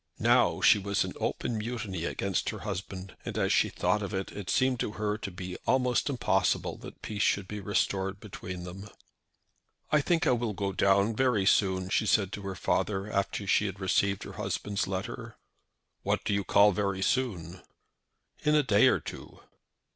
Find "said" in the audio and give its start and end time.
12.07-12.31